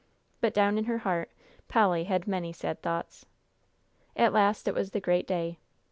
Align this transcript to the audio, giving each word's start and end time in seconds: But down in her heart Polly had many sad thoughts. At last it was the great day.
But 0.39 0.55
down 0.55 0.79
in 0.79 0.85
her 0.85 0.97
heart 0.97 1.29
Polly 1.67 2.05
had 2.05 2.27
many 2.27 2.51
sad 2.51 2.81
thoughts. 2.81 3.27
At 4.15 4.33
last 4.33 4.67
it 4.67 4.73
was 4.73 4.89
the 4.89 4.99
great 4.99 5.27
day. 5.27 5.59